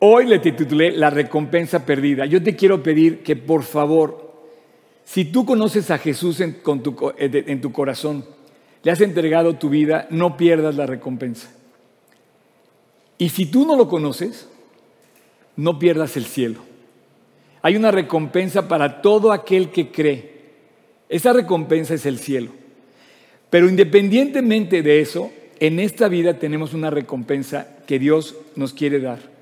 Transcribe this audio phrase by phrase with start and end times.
[0.00, 2.24] Hoy le titulé La recompensa perdida.
[2.26, 4.32] Yo te quiero pedir que por favor,
[5.04, 8.24] si tú conoces a Jesús en, tu, en tu corazón,
[8.82, 11.50] le has entregado tu vida, no pierdas la recompensa.
[13.18, 14.48] Y si tú no lo conoces,
[15.56, 16.60] no pierdas el cielo.
[17.62, 20.38] Hay una recompensa para todo aquel que cree.
[21.08, 22.52] Esa recompensa es el cielo.
[23.50, 29.37] Pero independientemente de eso, en esta vida tenemos una recompensa que Dios nos quiere dar.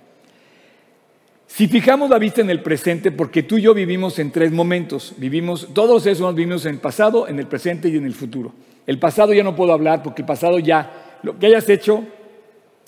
[1.57, 5.15] Si fijamos la vista en el presente, porque tú y yo vivimos en tres momentos,
[5.17, 8.53] vivimos, todos esos vivimos en el pasado, en el presente y en el futuro.
[8.87, 12.05] El pasado ya no puedo hablar porque el pasado ya, lo que hayas hecho,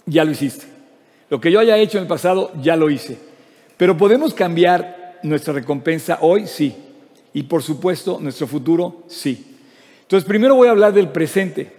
[0.05, 0.67] ya lo hiciste.
[1.31, 3.17] Lo que yo haya hecho en el pasado, ya lo hice.
[3.79, 6.77] Pero podemos cambiar nuestra recompensa hoy, sí.
[7.33, 9.57] Y por supuesto, nuestro futuro, sí.
[10.03, 11.73] Entonces, primero voy a hablar del presente.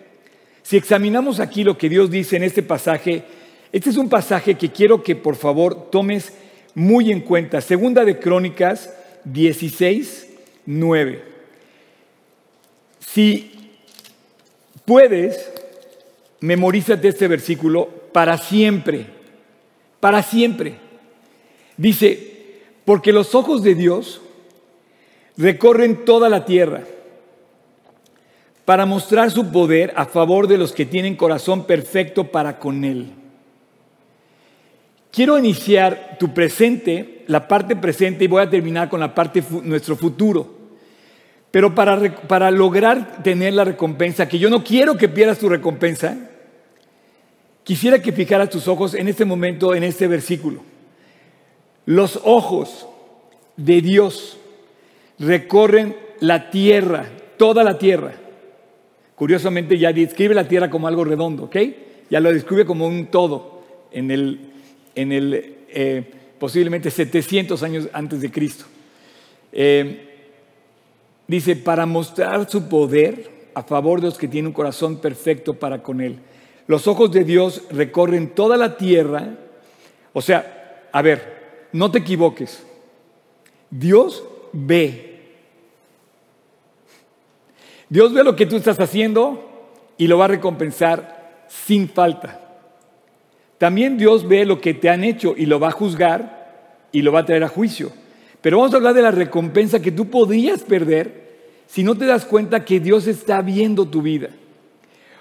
[0.64, 3.26] Si examinamos aquí lo que Dios dice en este pasaje,
[3.72, 6.34] este es un pasaje que quiero que por favor tomes
[6.76, 7.62] muy en cuenta.
[7.62, 8.94] Segunda de Crónicas
[9.26, 10.28] 16,
[10.66, 11.24] 9.
[13.00, 13.52] Si
[14.86, 15.52] puedes,
[16.40, 19.08] memorízate este versículo para siempre,
[20.00, 20.76] para siempre.
[21.78, 24.22] Dice, porque los ojos de Dios
[25.38, 26.84] recorren toda la tierra
[28.66, 33.19] para mostrar su poder a favor de los que tienen corazón perfecto para con Él.
[35.12, 39.96] Quiero iniciar tu presente, la parte presente, y voy a terminar con la parte nuestro
[39.96, 40.58] futuro.
[41.52, 46.18] Pero para, para lograr tener la recompensa, que yo no quiero que pierdas tu recompensa,
[47.64, 50.62] quisiera que fijaras tus ojos en este momento, en este versículo.
[51.86, 52.88] Los ojos
[53.58, 54.38] de Dios
[55.18, 58.14] recorren la tierra, toda la tierra
[59.20, 61.58] Curiosamente ya describe la tierra como algo redondo, ¿ok?
[62.10, 64.49] Ya lo describe como un todo en el,
[65.02, 66.04] en el eh,
[66.40, 68.66] posiblemente 700 años antes de Cristo.
[69.52, 70.08] Eh,
[71.28, 75.84] dice, para mostrar su poder a favor de los que tienen un corazón perfecto para
[75.84, 76.20] con Él.
[76.68, 79.36] Los ojos de Dios recorren toda la tierra.
[80.14, 82.64] O sea, a ver, no te equivoques.
[83.70, 85.10] Dios ve
[87.90, 92.49] Dios ve lo que tú estás haciendo y lo va a recompensar sin falta.
[93.60, 97.12] También Dios ve lo que te han hecho y lo va a juzgar y lo
[97.12, 97.92] va a traer a juicio.
[98.42, 101.30] Pero vamos a hablar de la recompensa que tú podrías perder
[101.68, 104.30] si no te das cuenta que Dios está viendo tu vida.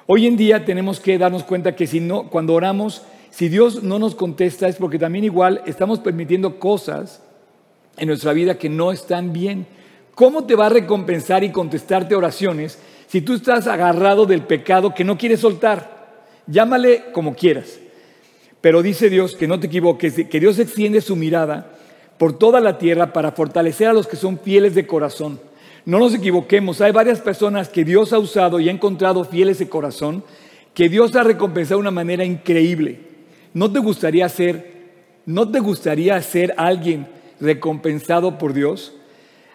[0.07, 3.99] Hoy en día tenemos que darnos cuenta que si no, cuando oramos, si Dios no
[3.99, 7.21] nos contesta es porque también igual estamos permitiendo cosas
[7.97, 9.67] en nuestra vida que no están bien.
[10.15, 12.79] ¿Cómo te va a recompensar y contestarte oraciones
[13.09, 16.23] si tú estás agarrado del pecado que no quieres soltar?
[16.47, 17.81] Llámale como quieras.
[18.61, 21.79] Pero dice Dios que no te equivoques, que Dios extiende su mirada
[22.19, 25.41] por toda la tierra para fortalecer a los que son fieles de corazón.
[25.85, 29.69] No nos equivoquemos, hay varias personas que Dios ha usado y ha encontrado fieles de
[29.69, 30.25] corazón,
[30.75, 32.99] que Dios ha recompensado de una manera increíble.
[33.55, 34.73] ¿No te gustaría ser,
[35.25, 37.07] no te gustaría ser alguien
[37.41, 38.95] recompensado por Dios?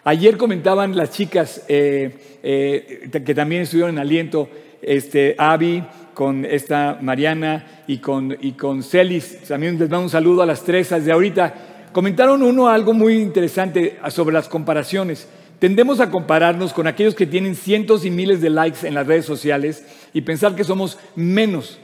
[0.02, 4.48] Ayer comentaban las chicas eh, eh, que también estuvieron en aliento,
[4.82, 5.82] este, Abby
[6.14, 9.42] con esta Mariana y con, y con Celis.
[9.48, 11.54] También les mando un saludo a las tres de ahorita.
[11.92, 15.28] Comentaron uno algo muy interesante sobre las comparaciones.
[15.58, 19.24] Tendemos a compararnos con aquellos que tienen cientos y miles de likes en las redes
[19.24, 21.78] sociales y pensar que somos menos.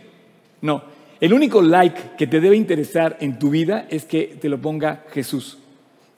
[0.60, 0.82] No,
[1.20, 5.04] el único like que te debe interesar en tu vida es que te lo ponga
[5.12, 5.58] Jesús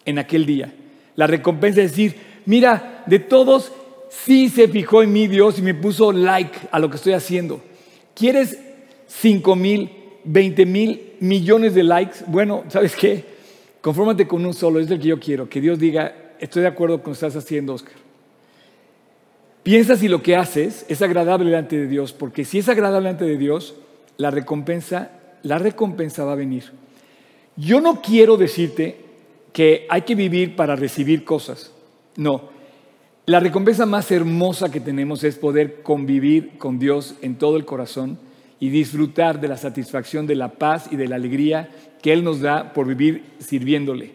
[0.05, 0.73] en aquel día.
[1.17, 3.73] La recompensa es decir, mira, de todos
[4.09, 7.61] sí se fijó en mí Dios y me puso like a lo que estoy haciendo.
[8.15, 8.59] ¿Quieres
[9.09, 9.91] 5 mil,
[10.25, 12.19] 20 mil millones de likes?
[12.27, 13.25] Bueno, ¿sabes qué?
[13.81, 15.49] Confórmate con un solo, es el que yo quiero.
[15.49, 17.95] Que Dios diga, estoy de acuerdo con lo que estás haciendo, Oscar.
[19.63, 23.25] Piensa si lo que haces es agradable delante de Dios, porque si es agradable delante
[23.25, 23.75] de Dios,
[24.17, 25.11] la recompensa,
[25.43, 26.73] la recompensa va a venir.
[27.57, 28.97] Yo no quiero decirte
[29.53, 31.73] que hay que vivir para recibir cosas.
[32.17, 32.52] No.
[33.25, 38.19] La recompensa más hermosa que tenemos es poder convivir con Dios en todo el corazón
[38.59, 41.71] y disfrutar de la satisfacción, de la paz y de la alegría
[42.03, 44.11] que Él nos da por vivir sirviéndole.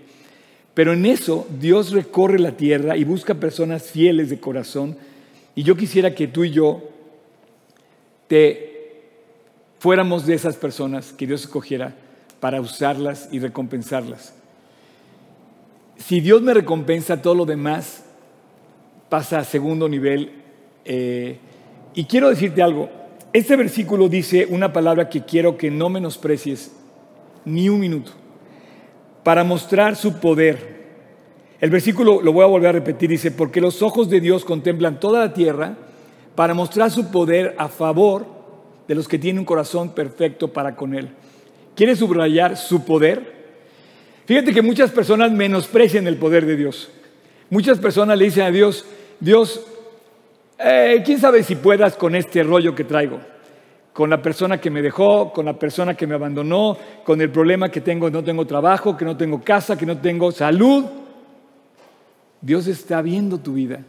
[0.74, 4.98] Pero en eso Dios recorre la tierra y busca personas fieles de corazón.
[5.56, 6.84] Y yo quisiera que tú y yo
[8.28, 9.02] te
[9.80, 11.96] fuéramos de esas personas que Dios escogiera
[12.40, 14.34] para usarlas y recompensarlas
[15.98, 18.04] si Dios me recompensa, todo lo demás
[19.10, 20.32] pasa a segundo nivel.
[20.86, 21.38] Eh,
[21.94, 22.90] y quiero decirte algo,
[23.34, 26.72] este versículo dice una palabra que quiero que no menosprecies
[27.46, 28.12] ni un minuto.
[29.24, 30.78] para mostrar su poder.
[31.60, 35.02] El versículo lo voy a volver a repetir, dice, porque los ojos de Dios contemplan
[35.02, 35.76] toda la tierra
[36.34, 38.26] para mostrar su poder a favor
[38.88, 41.10] de los que tienen un corazón perfecto para con Él.
[41.76, 43.34] ¿Quiere subrayar su poder?
[44.26, 46.90] Fíjate que muchas personas menosprecian el poder de Dios.
[47.50, 48.86] Muchas personas le dicen a Dios,
[49.20, 49.66] Dios,
[50.60, 53.20] eh, ¿quién sabe si puedas con este rollo que traigo?
[53.94, 57.70] Con la persona que me dejó, con la persona que me abandonó, con el problema
[57.70, 60.86] que tengo, no tengo trabajo, que no tengo casa, que no tengo salud.
[62.42, 63.84] Dios está viendo tu vida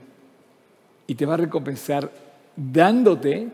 [1.06, 2.10] y te va a recompensar
[2.56, 3.48] dándote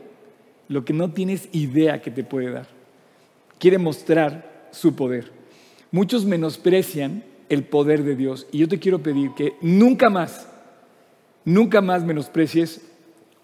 [0.69, 2.67] lo que no tienes idea que te puede dar.
[3.59, 5.31] Quiere mostrar su poder.
[5.91, 10.49] Muchos menosprecian el poder de Dios y yo te quiero pedir que nunca más,
[11.45, 12.81] nunca más menosprecies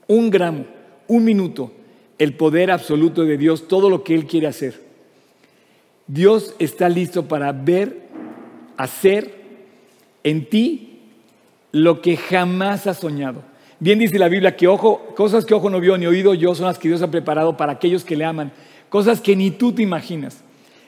[0.07, 0.65] un gramo,
[1.07, 1.73] un minuto,
[2.19, 4.81] el poder absoluto de Dios, todo lo que Él quiere hacer.
[6.07, 8.09] Dios está listo para ver,
[8.77, 9.41] hacer
[10.25, 10.99] en ti
[11.73, 13.43] lo que jamás has soñado.
[13.79, 16.67] Bien dice la Biblia que ojo, cosas que ojo no vio ni oído yo son
[16.67, 18.53] las que Dios ha preparado para aquellos que le aman,
[18.89, 20.43] cosas que ni tú te imaginas.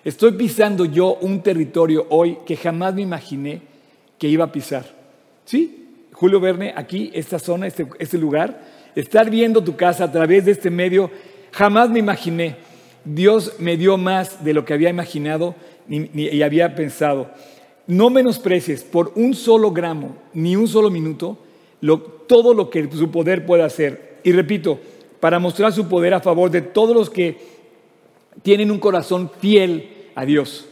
[0.04, 3.62] Estoy pisando yo un territorio hoy que jamás me imaginé
[4.18, 4.84] que iba a pisar.
[5.44, 5.81] ¿Sí?
[6.22, 8.60] Julio Verne, aquí, esta zona, este, este lugar,
[8.94, 11.10] estar viendo tu casa a través de este medio,
[11.50, 12.58] jamás me imaginé.
[13.04, 15.56] Dios me dio más de lo que había imaginado
[15.88, 17.28] y había pensado.
[17.88, 21.38] No menosprecies por un solo gramo ni un solo minuto
[22.28, 24.20] todo lo que su poder puede hacer.
[24.22, 24.78] Y repito,
[25.18, 27.36] para mostrar su poder a favor de todos los que
[28.42, 30.68] tienen un corazón fiel a Dios.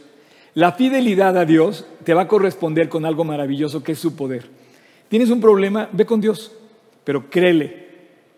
[0.53, 4.60] La fidelidad a Dios te va a corresponder con algo maravilloso que es su poder.
[5.11, 6.53] Tienes un problema, ve con Dios,
[7.03, 7.85] pero créele,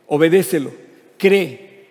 [0.08, 0.72] obedécelo,
[1.20, 1.86] cree.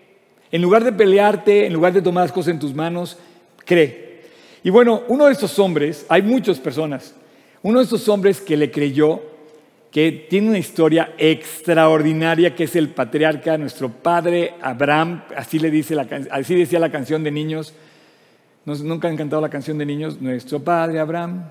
[0.51, 3.17] En lugar de pelearte, en lugar de tomar las cosas en tus manos,
[3.65, 4.23] cree.
[4.65, 7.15] Y bueno, uno de estos hombres, hay muchas personas,
[7.63, 9.23] uno de estos hombres que le creyó
[9.93, 15.95] que tiene una historia extraordinaria, que es el patriarca, nuestro padre Abraham, así, le dice
[15.95, 17.73] la, así decía la canción de niños.
[18.65, 20.21] ¿Nunca han cantado la canción de niños?
[20.21, 21.45] Nuestro padre Abraham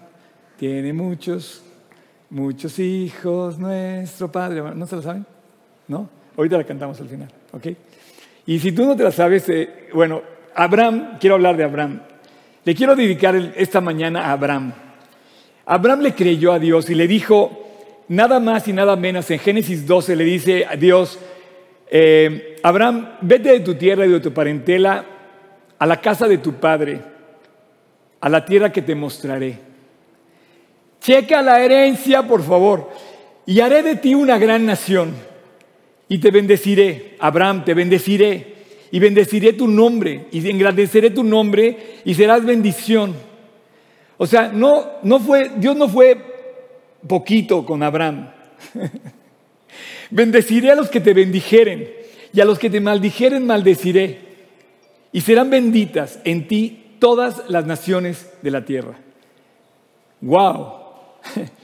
[0.57, 1.63] tiene muchos,
[2.31, 5.25] muchos hijos, nuestro padre ¿No se lo saben?
[5.87, 6.09] ¿No?
[6.35, 7.67] Ahorita la cantamos al final, ¿ok?
[8.47, 10.21] Y si tú no te la sabes, eh, bueno,
[10.55, 12.01] Abraham, quiero hablar de Abraham.
[12.63, 14.73] Le quiero dedicar esta mañana a Abraham.
[15.65, 17.67] Abraham le creyó a Dios y le dijo,
[18.07, 21.19] nada más y nada menos, en Génesis 12 le dice a Dios,
[21.89, 25.05] eh, Abraham, vete de tu tierra y de tu parentela
[25.77, 27.01] a la casa de tu padre,
[28.21, 29.70] a la tierra que te mostraré.
[31.01, 32.91] Checa la herencia, por favor,
[33.45, 35.15] y haré de ti una gran nación,
[36.07, 38.53] y te bendeciré, Abraham, te bendeciré,
[38.91, 43.15] y bendeciré tu nombre, y engrandeceré tu nombre, y serás bendición.
[44.17, 46.15] O sea, no, no fue, Dios no fue
[47.07, 48.29] poquito con Abraham.
[50.11, 51.89] Bendeciré a los que te bendijeren
[52.33, 54.19] y a los que te maldijeren maldeciré.
[55.11, 58.99] Y serán benditas en ti todas las naciones de la tierra.
[60.21, 60.80] ¡Wow!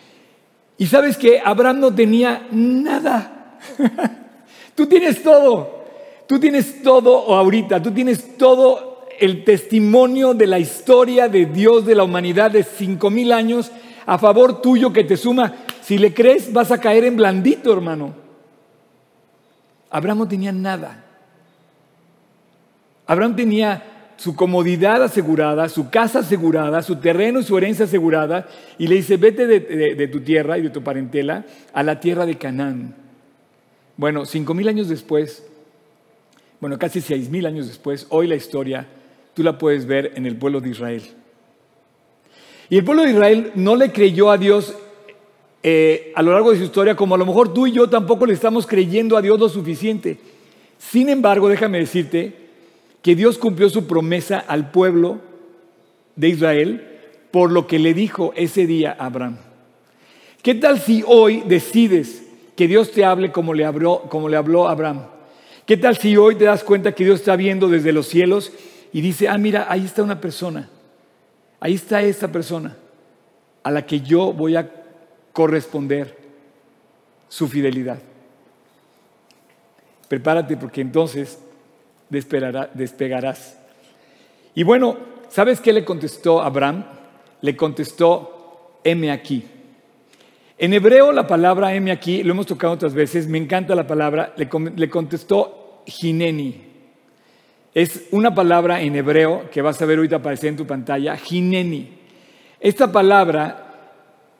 [0.79, 3.57] Y sabes que Abraham no tenía nada.
[4.75, 5.85] Tú tienes todo.
[6.27, 7.81] Tú tienes todo ahorita.
[7.81, 13.09] Tú tienes todo el testimonio de la historia de Dios, de la humanidad de cinco
[13.09, 13.71] mil años
[14.05, 15.55] a favor tuyo que te suma.
[15.81, 18.13] Si le crees, vas a caer en blandito, hermano.
[19.89, 21.03] Abraham no tenía nada.
[23.07, 28.47] Abraham tenía su comodidad asegurada, su casa asegurada, su terreno y su herencia asegurada,
[28.77, 32.37] y le dice, vete de, tu tierra y de tu parentela a la tierra de
[32.37, 32.95] Canaán.
[33.95, 35.45] Bueno, cinco mil años después,
[36.59, 38.87] bueno, casi seis mil años después, hoy la historia
[39.35, 41.03] tú la puedes ver en el pueblo de Israel.
[42.69, 44.75] Y el pueblo de Israel no le creyó a Dios
[45.61, 48.25] eh, a lo largo de su historia como a lo mejor tú y yo tampoco
[48.25, 50.17] le estamos creyendo a Dios lo suficiente.
[50.79, 52.46] Sin embargo, déjame decirte
[53.07, 55.21] que Dios cumplió su promesa al pueblo
[56.17, 56.99] de Israel
[57.31, 59.37] por lo que le dijo ese día a Abraham.
[60.41, 62.23] ¿Qué tal si hoy decides
[62.57, 65.05] que Dios te hable como le habló, como le habló Abraham?
[65.65, 68.51] ¿Qué tal si hoy te das cuenta que Dios está viendo desde los cielos
[68.91, 70.69] y dice, ah, mira, ahí está una persona
[71.61, 72.75] Ahí está esta persona
[73.63, 74.69] a la que yo voy a
[75.31, 76.13] corresponder
[77.29, 77.99] su fidelidad.
[80.09, 81.39] Prepárate porque entonces
[82.09, 83.59] despegarás.
[84.55, 84.97] Y bueno,
[85.29, 86.85] ¿sabes qué le contestó Abraham?
[87.41, 89.45] Le contestó, heme aquí.
[90.59, 94.33] En hebreo la palabra heme aquí, lo hemos tocado otras veces, me encanta la palabra,
[94.35, 96.63] le, contestó Gineni.
[97.75, 101.89] Es una palabra en hebreo que vas a ver ahorita aparecer en tu pantalla, Gineni.
[102.59, 103.67] Esta palabra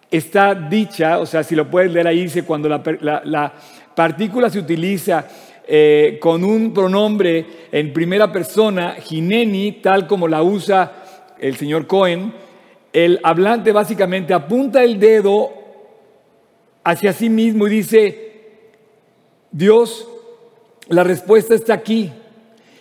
[0.10, 3.54] está dicha, o sea, si lo puedes leer ahí, dice cuando la,
[3.96, 5.28] partícula se utiliza
[5.68, 11.04] eh, con un pronombre en primera persona, gineni, tal como la usa
[11.40, 12.34] el señor Cohen,
[12.94, 15.52] el hablante básicamente apunta el dedo
[16.84, 18.32] hacia sí mismo y dice,
[19.52, 20.08] Dios,
[20.88, 22.12] la respuesta está aquí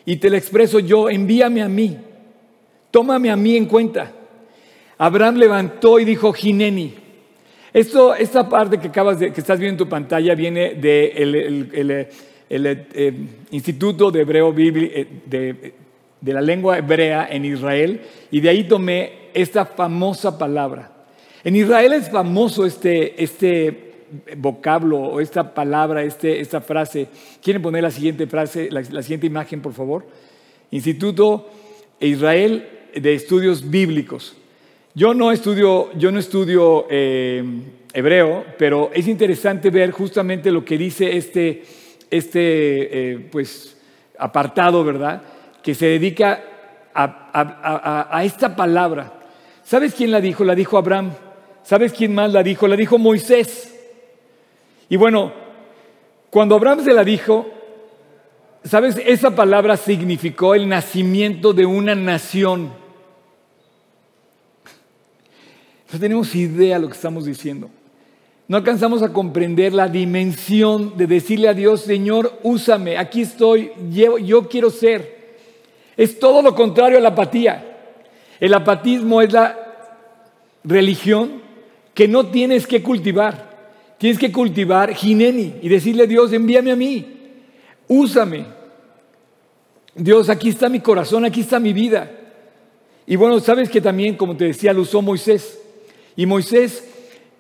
[0.05, 1.99] y te la expreso yo, envíame a mí,
[2.91, 4.13] tómame a mí en cuenta.
[4.99, 6.95] Abraham levantó y dijo, Gineni.
[7.73, 11.71] Esto, esta parte que acabas de, que estás viendo en tu pantalla viene del de
[11.75, 12.09] el,
[12.49, 13.13] eh,
[13.51, 15.75] Instituto de Hebreo eh, de,
[16.21, 18.01] de la lengua hebrea en Israel
[18.31, 20.93] y de ahí tomé esta famosa palabra.
[21.45, 23.87] En Israel es famoso este, este
[24.37, 27.09] vocablo o esta palabra, este, esta frase.
[27.43, 30.07] ¿Quieren poner la siguiente frase, la, siguiente imagen, por favor?
[30.71, 31.49] Instituto
[32.01, 34.37] Israel de Estudios Bíblicos.
[34.95, 37.45] Yo no estudio, yo no estudio eh,
[37.93, 41.63] hebreo, pero es interesante ver justamente lo que dice este,
[42.11, 43.77] este eh, pues,
[44.19, 45.23] apartado, ¿verdad?
[45.63, 46.43] Que se dedica
[46.95, 49.13] a, a esta palabra.
[49.63, 50.45] ¿Sabes quién la dijo?
[50.45, 51.13] La dijo Abraham.
[51.63, 52.69] ¿Sabes quién más la dijo?
[52.69, 53.75] La dijo Moisés.
[54.89, 55.33] Y bueno,
[56.31, 57.47] cuando Abraham se la dijo,
[58.63, 59.01] ¿sabes?
[59.05, 62.73] Esa palabra significó el nacimiento de una nación.
[65.93, 67.71] No tenemos idea de lo que estamos diciendo.
[68.49, 74.49] No alcanzamos a comprender la dimensión de decirle a Dios, Señor, úsame, aquí estoy, yo,
[74.49, 75.17] quiero ser.
[75.97, 77.77] Es todo lo contrario a la apatía.
[78.39, 79.59] El apatismo es la
[80.63, 81.43] religión
[81.93, 83.57] que no tienes que cultivar.
[83.99, 87.05] Tienes que cultivar Gineni y decirle a Dios, envíame a mí,
[87.89, 88.45] úsame.
[89.95, 92.11] Dios, aquí está mi corazón, aquí está mi vida.
[93.07, 95.59] Y bueno, sabes que también, como te decía, lo usó Moisés.
[96.15, 96.85] Y Moisés,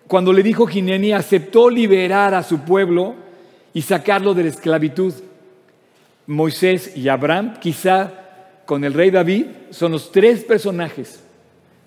[0.08, 3.14] cuando le dijo Gineni, aceptó liberar a su pueblo
[3.74, 5.12] y sacarlo de la esclavitud.
[6.26, 8.12] Moisés y Abraham, quizá
[8.64, 11.22] con el rey David, son los tres personajes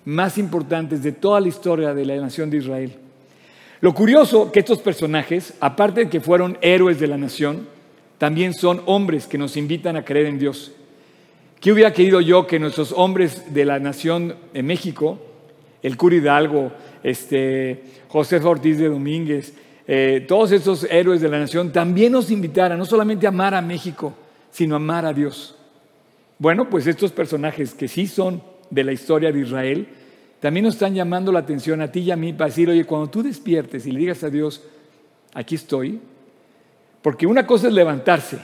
[0.04, 2.92] más importantes de toda la historia de la nación de Israel.
[3.80, 7.66] Lo curioso que estos personajes, aparte de que fueron héroes de la nación,
[8.18, 10.72] también son hombres que nos invitan a creer en Dios.
[11.60, 15.18] ¿Qué hubiera querido yo que nuestros hombres de la nación de México,
[15.82, 19.54] el Curi Hidalgo, este, José Ortiz de Domínguez,
[19.86, 23.62] eh, todos esos héroes de la nación también nos invitaran no solamente a amar a
[23.62, 24.14] México,
[24.50, 25.56] sino a amar a Dios?
[26.38, 29.88] Bueno, pues estos personajes que sí son de la historia de Israel,
[30.40, 33.10] también nos están llamando la atención a ti y a mí para decir, oye, cuando
[33.10, 34.64] tú despiertes y le digas a Dios,
[35.34, 36.00] aquí estoy,
[37.02, 38.38] porque una cosa es levantarse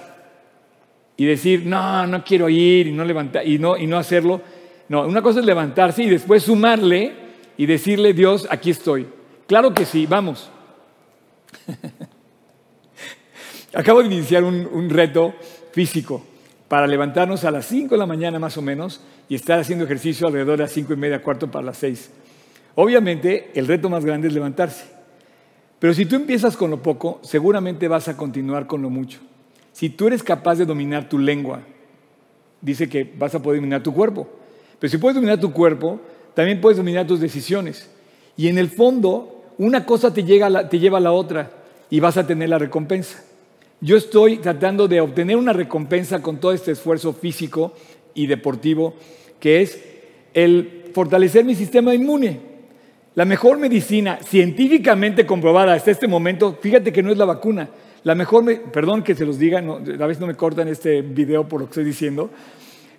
[1.17, 4.43] y decir, no, no quiero ir y no, levantar, y no, y no hacerlo.
[4.89, 7.26] No, una cosa es levantarse y después sumarle
[7.57, 9.07] y decirle, Dios, aquí estoy.
[9.47, 10.51] Claro que sí, vamos.
[13.75, 15.35] Acabo de iniciar un, reto
[15.73, 16.25] físico
[16.69, 20.27] para levantarnos a las 5 de la mañana más o menos y estar haciendo ejercicio
[20.27, 22.11] alrededor de las 5 y media, cuarto para las 6.
[22.75, 24.85] Obviamente, el reto más grande es levantarse.
[25.79, 29.21] Pero si tú empiezas con lo poco, seguramente vas a continuar con lo mucho.
[29.73, 31.61] Si tú eres capaz de dominar tu lengua,
[32.63, 34.27] dice que vas a poder dominar tu cuerpo.
[34.79, 36.01] Pero si puedes dominar tu cuerpo,
[36.37, 37.89] también puedes dominar tus decisiones.
[38.37, 41.51] Y en el fondo, una cosa te, lleva a la otra
[41.89, 43.25] y vas a tener la recompensa.
[43.81, 47.73] Yo estoy tratando de obtener una recompensa con todo este esfuerzo físico
[48.13, 48.93] y deportivo,
[49.41, 49.83] que es
[50.35, 52.39] el fortalecer mi sistema inmune.
[53.15, 57.71] La mejor medicina científicamente comprobada hasta este momento, fíjate que no es la vacuna.
[58.05, 61.63] La mejor, perdón que se los diga, a veces no me cortan este video por
[61.63, 62.29] lo que estoy diciendo.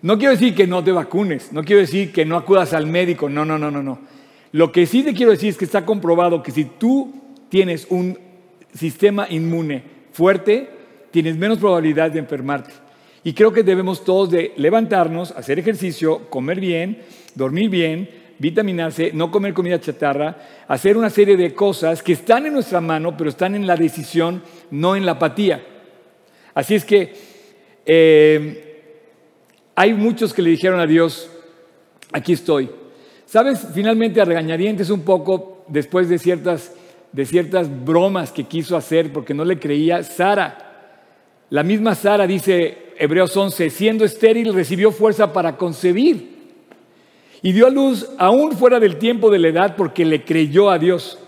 [0.01, 3.30] No quiero decir que no te vacunes, no quiero decir que no acudas al médico,
[3.30, 4.00] no, no, no, no, no.
[4.51, 7.13] Lo que sí te quiero decir es que está comprobado que si tú
[7.50, 8.18] tienes un
[8.74, 10.70] sistema inmune fuerte,
[11.12, 12.72] tienes menos probabilidad de enfermarte.
[13.24, 17.01] Y creo que debemos todos de levantarnos, hacer ejercicio, comer bien,
[17.36, 20.38] dormir bien, vitaminarse, no comer comida chatarra,
[20.68, 24.44] hacer una serie de cosas que están en nuestra mano, pero están en la decisión,
[24.72, 25.63] no en la apatía.
[26.54, 27.13] Así es que
[27.86, 28.66] eh,
[29.79, 31.29] hay muchos que le dijeron a Dios,
[32.12, 32.67] aquí estoy.
[33.27, 33.67] ¿Sabes?
[33.75, 36.74] Finalmente a regañadientes un poco, después de ciertas,
[37.12, 41.03] de ciertas bromas que quiso hacer porque no le creía, Sara.
[41.51, 46.55] La misma Sara dice, Hebreos 11, siendo estéril recibió fuerza para concebir
[47.43, 50.79] y dio a luz aún fuera del tiempo de la edad porque le creyó a
[50.79, 51.19] Dios.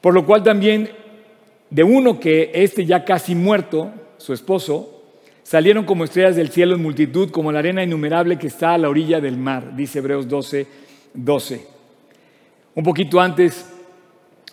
[0.00, 0.90] Por lo cual también
[1.70, 4.99] de uno que este ya casi muerto, su esposo,
[5.50, 8.88] salieron como estrellas del cielo en multitud, como la arena innumerable que está a la
[8.88, 10.64] orilla del mar, dice Hebreos 12,
[11.12, 11.66] 12.
[12.76, 13.68] Un poquito antes,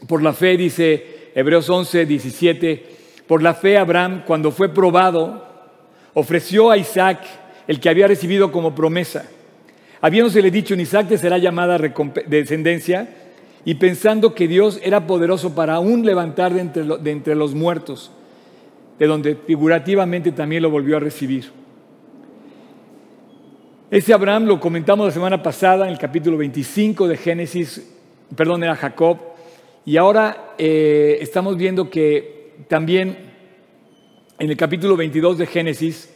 [0.08, 2.86] por la fe, dice Hebreos 11, 17,
[3.27, 5.46] por la fe Abraham, cuando fue probado,
[6.16, 7.20] ofreció a Isaac
[7.68, 9.30] el que había recibido como promesa.
[10.01, 11.77] Habiéndosele dicho, en Isaac te será llamada
[12.25, 13.08] descendencia,
[13.66, 18.10] y pensando que Dios era poderoso para aún levantar de entre, de entre los muertos,
[18.98, 21.51] de donde figurativamente también lo volvió a recibir.
[23.89, 27.96] Ese Abraham lo comentamos la semana pasada en el capítulo 25 de Génesis,
[28.36, 29.18] perdón, era Jacob,
[29.86, 33.18] y ahora eh, estamos viendo que también
[34.39, 36.13] en el capítulo 22 de Génesis,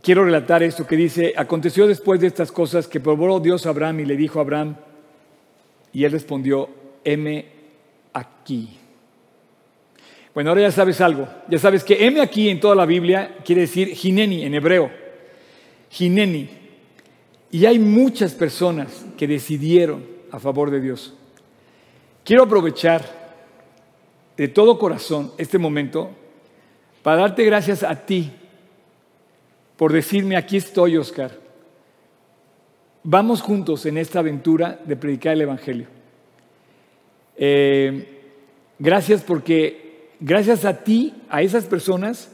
[0.00, 4.00] quiero relatar esto que dice, aconteció después de estas cosas que probó Dios a Abraham
[4.00, 4.76] y le dijo a Abraham,
[5.92, 6.68] y él respondió,
[7.04, 7.46] heme
[8.12, 8.78] aquí.
[10.36, 11.26] Bueno, ahora ya sabes algo.
[11.48, 14.90] Ya sabes que heme aquí en toda la Biblia quiere decir jineni en hebreo.
[15.88, 16.50] Jineni.
[17.50, 21.14] Y hay muchas personas que decidieron a favor de Dios.
[22.22, 23.02] Quiero aprovechar
[24.36, 26.10] de todo corazón este momento
[27.02, 28.30] para darte gracias a ti
[29.78, 31.30] por decirme, aquí estoy, Oscar.
[33.04, 35.86] Vamos juntos en esta aventura de predicar el Evangelio.
[37.38, 38.20] Eh,
[38.78, 39.85] gracias porque
[40.20, 42.30] gracias a ti, a esas personas,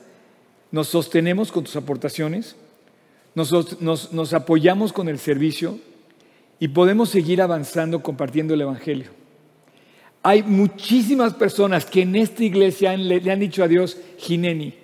[0.70, 2.56] nos sostenemos con tus aportaciones,
[3.34, 5.78] nos, apoyamos con el servicio
[6.58, 9.10] y podemos seguir avanzando compartiendo el Evangelio.
[10.22, 14.74] Hay muchísimas personas que en esta iglesia le, han dicho a Dios, Gineni,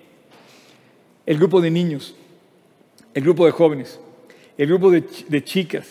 [1.27, 2.15] el grupo de niños,
[3.15, 4.01] el grupo de jóvenes,
[4.57, 5.89] el grupo de, chicas,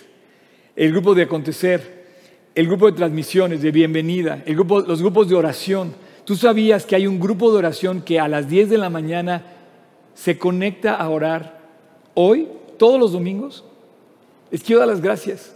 [0.76, 2.06] el grupo de acontecer,
[2.54, 6.07] el grupo de transmisiones, de bienvenida, el grupo, los grupos de oración.
[6.27, 9.46] ¿Tú sabías que hay un grupo de oración que a las 10 de la mañana
[10.13, 11.62] se conecta a orar
[12.15, 13.63] hoy, todos los domingos?
[14.51, 15.55] Es que yo dar las gracias.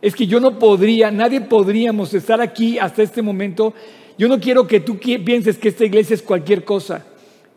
[0.00, 3.74] Es que yo no podría, nadie podríamos estar aquí hasta este momento.
[4.16, 7.04] Yo no quiero que tú pienses que esta iglesia es cualquier cosa.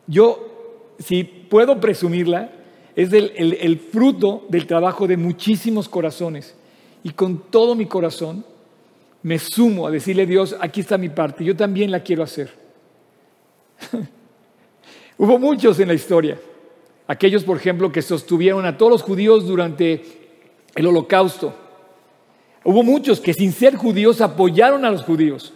[0.08, 2.50] Yo, si puedo presumirla,
[2.96, 6.56] es el, fruto del trabajo de muchísimos corazones.
[7.04, 8.44] Y con todo mi corazón
[9.24, 12.52] me sumo a decirle a Dios, aquí está mi parte, yo también la quiero hacer.
[15.18, 16.38] Hubo muchos en la historia.
[17.08, 20.04] Aquellos, por ejemplo, que sostuvieron a todos los judíos durante
[20.76, 21.54] el holocausto.
[22.64, 25.54] Hubo muchos que sin ser judíos apoyaron a los judíos.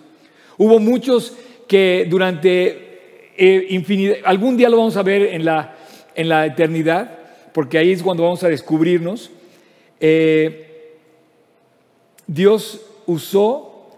[0.58, 1.36] Hubo muchos
[1.68, 5.76] que durante eh, infinidad, algún día lo vamos a ver en la,
[6.16, 7.18] en la eternidad,
[7.54, 9.32] porque ahí es cuando vamos a descubrirnos,
[10.00, 10.98] eh,
[12.26, 13.90] Dios usó,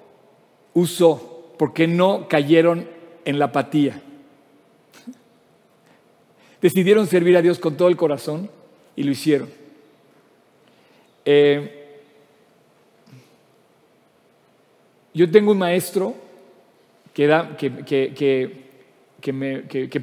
[0.73, 2.87] usó, porque no cayeron
[3.25, 4.01] en la apatía.
[6.61, 8.49] Decidieron servir a Dios con todo el corazón
[8.95, 9.49] y lo hicieron.
[11.25, 11.99] Eh,
[15.13, 16.15] yo tengo un maestro
[17.13, 18.49] que,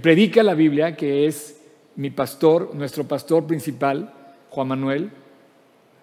[0.00, 1.60] predica la Biblia, que es
[1.94, 4.12] mi pastor, nuestro pastor principal,
[4.50, 5.10] Juan Manuel,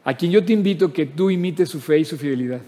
[0.03, 2.61] a quien yo te invito que tú imites su fe y su fidelidad.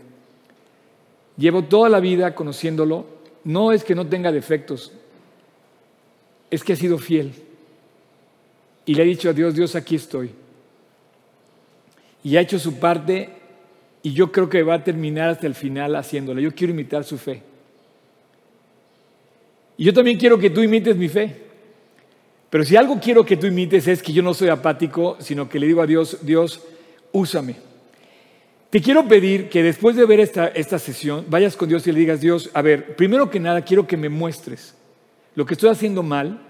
[1.38, 3.06] Llevo toda la vida conociéndolo,
[3.44, 4.92] no es que no tenga defectos,
[6.50, 7.34] es que ha sido fiel.
[8.86, 10.32] Y le ha dicho a Dios, Dios, aquí estoy.
[12.24, 13.30] Y ha hecho su parte
[14.04, 16.40] y yo creo que va a terminar hasta el final haciéndola.
[16.40, 17.42] Yo quiero imitar su fe.
[19.78, 21.36] Y yo también quiero que tú imites mi fe.
[22.50, 25.60] Pero si algo quiero que tú imites es que yo no soy apático, sino que
[25.60, 26.62] le digo a Dios, Dios,
[27.12, 27.56] úsame.
[28.76, 32.00] Te quiero pedir que después de ver esta, esta sesión, vayas con Dios y le
[32.00, 34.76] digas, Dios, a ver, primero que nada quiero que me muestres
[35.34, 36.42] lo que estoy haciendo mal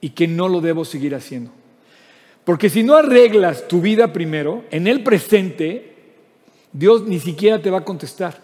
[0.00, 1.52] y que no lo debo seguir haciendo.
[2.44, 5.94] Porque si no arreglas tu vida primero, en el presente,
[6.72, 8.36] Dios ni siquiera te va a contestar.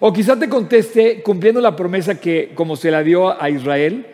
[0.00, 4.06] O quizá te conteste cumpliendo la promesa que como se la dio a Israel,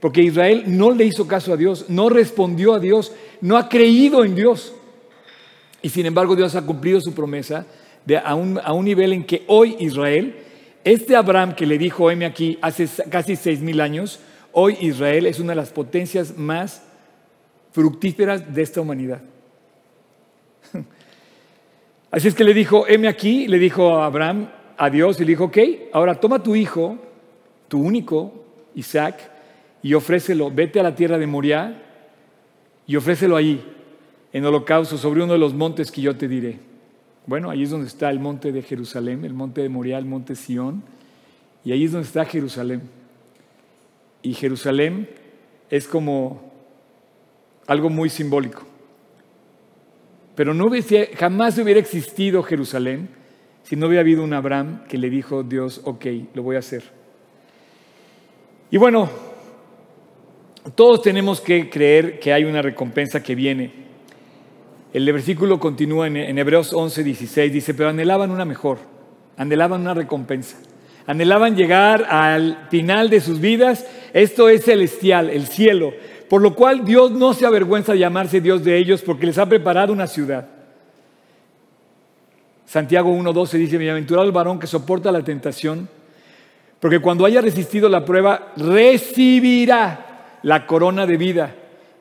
[0.00, 4.24] porque Israel no le hizo caso a Dios, no respondió a Dios, no ha creído
[4.24, 4.72] en Dios.
[5.82, 7.66] Y sin embargo Dios ha cumplido su promesa
[8.04, 10.36] de, a, un, a, un, nivel en que hoy Israel,
[10.84, 14.20] este Abraham que le dijo, heme aquí, hace casi seis mil años,
[14.52, 16.82] hoy Israel es una de las potencias más
[17.72, 19.20] fructíferas de esta humanidad.
[22.10, 25.30] Así es que le dijo, heme aquí, le dijo a Abraham, a Dios y le
[25.30, 25.58] dijo, ok,
[25.92, 26.96] ahora toma tu hijo,
[27.66, 28.32] tu único,
[28.74, 29.37] Isaac,
[29.88, 31.72] y ofrécelo, vete a la tierra de Moriah
[32.86, 33.64] y ofrécelo ahí,
[34.34, 36.58] en holocausto, sobre uno de los montes que yo te diré.
[37.24, 40.34] Bueno, ahí es donde está el monte de Jerusalén, el monte de Moriah, el monte
[40.34, 40.82] Sión,
[41.64, 42.82] y ahí es donde está Jerusalén.
[44.20, 45.08] Y Jerusalén
[45.70, 46.52] es como
[47.66, 48.66] algo muy simbólico.
[50.34, 53.08] pero no hubiese, jamás hubiera existido Jerusalén
[53.62, 56.82] si no hubiera habido un Abraham que le dijo Dios, ok, lo voy a hacer.
[58.70, 59.27] Y bueno,
[60.74, 63.72] todos tenemos que creer que hay una recompensa que viene.
[64.92, 68.78] El versículo continúa en, Hebreos 11, 16, dice, pero anhelaban una mejor,
[69.36, 70.56] anhelaban una recompensa,
[71.06, 75.92] anhelaban llegar al final de sus vidas, esto es celestial, el cielo,
[76.28, 79.46] por lo cual Dios no se avergüenza de llamarse Dios de ellos porque les ha
[79.46, 80.48] preparado una ciudad.
[82.64, 85.88] Santiago 1.12 dice, bienaventurado el varón que soporta la tentación,
[86.80, 90.07] porque cuando haya resistido la prueba, recibirá
[90.42, 91.54] la corona de vida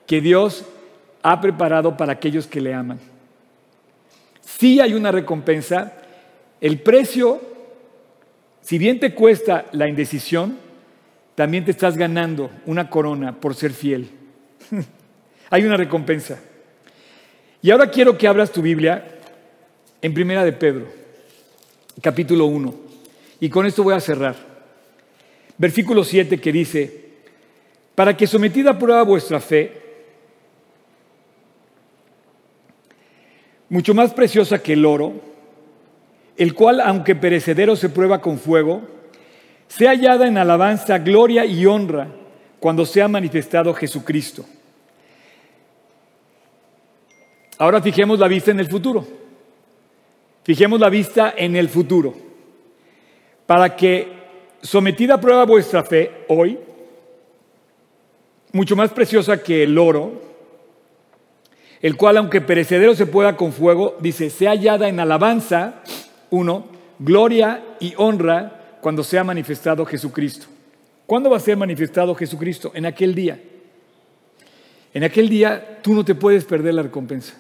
[0.06, 0.65] que Dios
[1.23, 3.00] ha preparado para aquellos que le aman.
[4.41, 5.93] Si hay una recompensa,
[6.62, 7.41] el precio,
[8.62, 10.58] si bien te cuesta la indecisión,
[11.36, 14.10] también te estás ganando una corona por ser fiel.
[15.50, 16.39] Hay una recompensa.
[17.62, 19.19] Y ahora quiero que abras tu Biblia
[20.02, 20.88] en Primera de Pedro,
[22.02, 22.73] capítulo 1.
[23.39, 24.36] Y con esto voy a cerrar.
[25.58, 27.07] Versículo 7 que dice,
[27.97, 29.71] para que sometida a prueba vuestra fe,
[33.69, 35.13] mucho más preciosa que el oro,
[36.38, 38.83] el cual, aunque perecedero se prueba con fuego,
[39.67, 42.07] sea hallada en alabanza, gloria y honra
[42.60, 44.45] cuando sea manifestado Jesucristo.
[47.57, 49.07] Ahora fijemos la vista en el futuro.
[50.43, 52.13] Fijemos la vista en el futuro.
[53.47, 54.07] Para que,
[54.62, 56.60] sometida a prueba vuestra fe hoy,
[58.58, 60.20] mucho más preciosa que el oro,
[61.80, 65.84] el cual aunque perecedero se pueda con fuego, dice, sea hallada en alabanza,
[66.32, 66.65] uno,
[66.98, 70.48] gloria y honra cuando sea manifestado Jesucristo.
[71.06, 72.72] ¿Cuándo va a ser manifestado Jesucristo?
[72.74, 73.39] En aquel día.
[74.91, 77.36] En aquel día tú no te puedes perder la recompensa.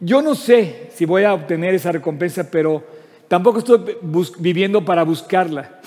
[0.00, 2.82] Yo no sé si voy a obtener esa recompensa, pero
[3.28, 3.96] tampoco estoy
[4.40, 5.80] viviendo para buscarla.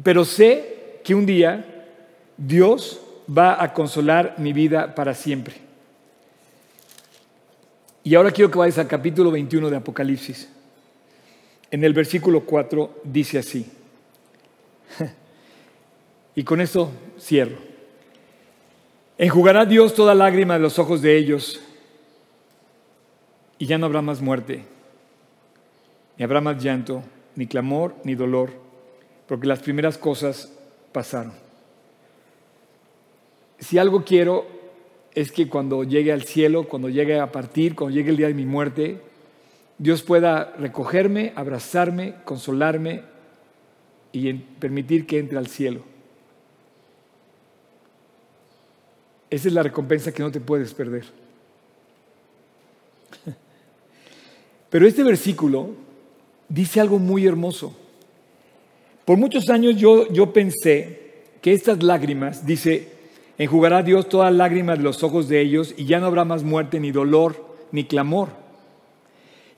[0.00, 1.88] Pero sé que un día
[2.36, 5.54] Dios va a consolar mi vida para siempre.
[8.04, 10.48] Y ahora quiero que vayas al capítulo 21 de Apocalipsis.
[11.70, 13.70] En el versículo 4 dice así.
[16.34, 17.58] Y con eso cierro.
[19.18, 21.60] Enjugará Dios toda lágrima de los ojos de ellos
[23.58, 24.64] y ya no habrá más muerte,
[26.16, 27.04] ni habrá más llanto,
[27.36, 28.50] ni clamor, ni dolor,
[29.28, 30.52] porque las primeras cosas
[30.90, 31.41] pasaron.
[33.62, 34.44] Si algo quiero
[35.14, 38.34] es que cuando llegue al cielo, cuando llegue a partir, cuando llegue el día de
[38.34, 39.00] mi muerte,
[39.78, 43.02] Dios pueda recogerme, abrazarme, consolarme
[44.10, 45.82] y permitir que entre al cielo.
[49.30, 51.04] Esa es la recompensa que no te puedes perder.
[54.70, 55.70] Pero este versículo
[56.48, 57.76] dice algo muy hermoso.
[59.04, 63.01] Por muchos años yo, yo pensé que estas lágrimas, dice,
[63.38, 66.80] enjugará Dios todas lágrimas de los ojos de ellos y ya no habrá más muerte,
[66.80, 68.28] ni dolor, ni clamor.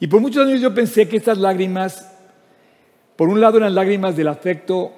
[0.00, 2.12] Y por muchos años yo pensé que estas lágrimas,
[3.16, 4.92] por un lado eran lágrimas del afecto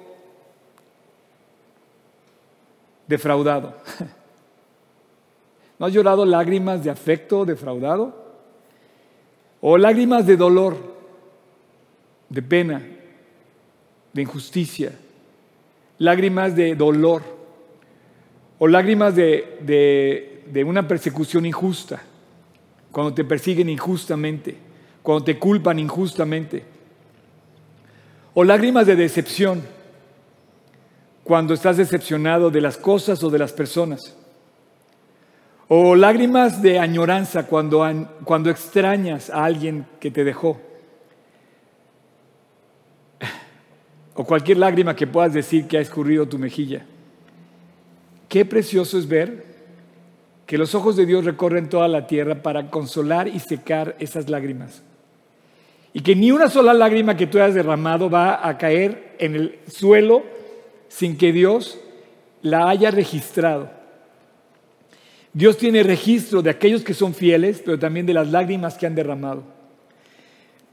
[3.07, 3.75] defraudado.
[5.79, 8.25] ¿No has llorado lágrimas de afecto defraudado?
[9.61, 10.75] ¿O lágrimas de dolor,
[12.29, 12.83] de pena,
[14.13, 14.93] de injusticia?
[15.99, 17.36] Lágrimas de dolor.
[18.59, 22.01] ¿O lágrimas de, de una persecución injusta?
[22.91, 24.55] Cuando te persiguen injustamente,
[25.03, 26.63] cuando te culpan injustamente.
[28.33, 29.61] O lágrimas de decepción,
[31.23, 34.15] cuando estás decepcionado de las cosas o de las personas.
[35.67, 37.85] O lágrimas de añoranza cuando,
[38.23, 40.59] cuando extrañas a alguien que te dejó.
[44.15, 46.85] O cualquier lágrima que puedas decir que ha escurrido tu mejilla.
[48.27, 49.45] Qué precioso es ver
[50.45, 54.81] que los ojos de Dios recorren toda la tierra para consolar y secar esas lágrimas.
[55.93, 59.59] Y que ni una sola lágrima que tú hayas derramado va a caer en el
[59.67, 60.23] suelo
[60.89, 61.79] sin que Dios
[62.41, 63.69] la haya registrado.
[65.33, 68.95] Dios tiene registro de aquellos que son fieles, pero también de las lágrimas que han
[68.95, 69.43] derramado.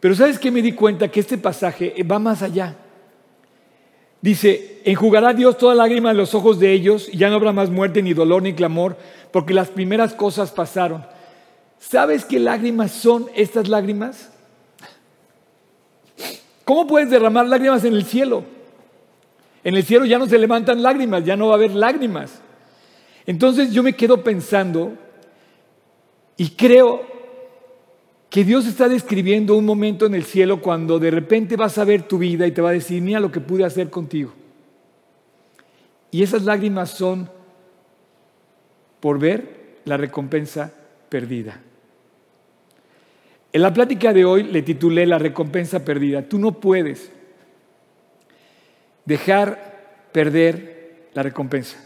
[0.01, 1.09] Pero ¿sabes qué me di cuenta?
[1.09, 2.77] Que este pasaje va más allá.
[4.25, 7.69] Dice, enjugará Dios toda lágrima de los ojos de ellos y ya no habrá más
[7.69, 8.97] muerte, ni dolor, ni clamor,
[9.31, 11.05] porque las primeras cosas pasaron.
[11.79, 14.31] ¿Sabes qué lágrimas son estas lágrimas?
[16.65, 18.45] ¿Cómo puedes derramar lágrimas en el cielo?
[19.63, 22.41] En el cielo ya no se levantan lágrimas, ya no va a haber lágrimas.
[23.27, 24.95] Entonces yo me quedo pensando
[26.39, 27.14] y creo
[28.35, 32.03] que Dios está describiendo un momento en el cielo cuando de repente vas a ver
[32.03, 34.33] tu vida y te va a decir, mira lo que pude hacer contigo.
[36.11, 37.31] Y esas lágrimas son
[38.99, 40.75] por ver la recompensa
[41.09, 41.61] perdida.
[43.53, 46.23] En la plática de hoy le titulé La recompensa perdida.
[46.23, 47.13] Tú no puedes
[49.05, 51.77] dejar perder la recompensa.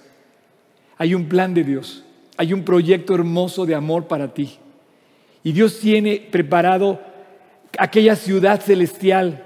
[0.96, 2.06] Hay un plan de Dios,
[2.38, 4.58] hay un proyecto hermoso de amor para ti.
[5.42, 7.00] Y Dios tiene preparado
[7.78, 9.44] aquella ciudad celestial,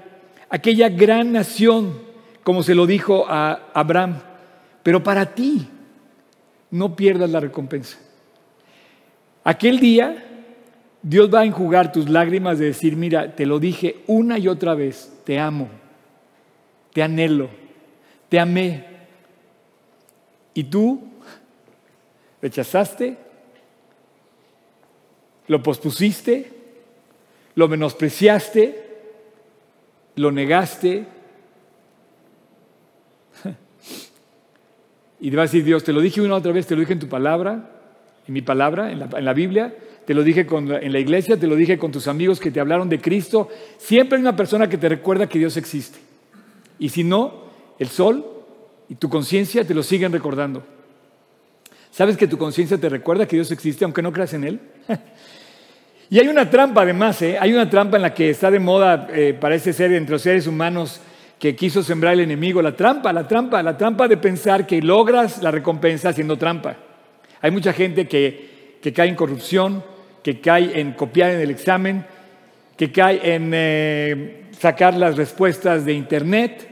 [0.49, 1.99] aquella gran nación,
[2.43, 4.19] como se lo dijo a Abraham.
[4.81, 5.67] Pero para ti,
[6.71, 7.97] no pierdas la recompensa.
[9.43, 10.25] Aquel día,
[11.01, 14.73] Dios va a enjugar tus lágrimas de decir, mira, te lo dije una y otra
[14.73, 15.69] vez, te amo,
[16.93, 17.49] te anhelo,
[18.29, 18.85] te amé.
[20.53, 21.01] Y tú
[22.41, 23.17] rechazaste,
[25.47, 26.51] lo pospusiste,
[27.55, 28.83] lo menospreciaste,
[30.15, 31.05] lo negaste.
[35.19, 36.91] Y te va a decir Dios, te lo dije una otra vez, te lo dije
[36.91, 37.69] en tu palabra,
[38.27, 39.73] en mi palabra, en la, Biblia,
[40.05, 42.89] te lo dije en la iglesia, te lo dije con tus amigos que te hablaron
[42.89, 43.47] de Cristo.
[43.77, 45.97] Siempre hay una persona que te recuerda que Dios existe.
[46.77, 47.43] Y si no,
[47.79, 48.25] el sol
[48.89, 50.63] y tu conciencia te lo siguen recordando.
[51.93, 54.59] ¿Sabes que tu conciencia te recuerda que Dios existe aunque no creas en Él?
[56.09, 57.37] y hay una trampa además, ¿eh?
[57.39, 60.47] hay una trampa en la que está de moda, eh, parece ser entre los seres
[60.47, 60.99] humanos,
[61.37, 65.43] que quiso sembrar el enemigo, la trampa, la trampa, la trampa de pensar que logras
[65.43, 66.77] la recompensa haciendo trampa.
[67.41, 69.83] Hay mucha gente que, cae en corrupción,
[70.23, 72.05] que cae en copiar en el examen,
[72.75, 76.67] que cae en eh, sacar las respuestas de internet.